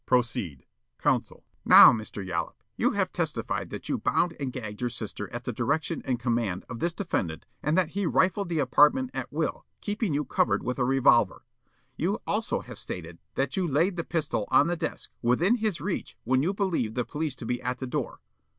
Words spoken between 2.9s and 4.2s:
have testified that you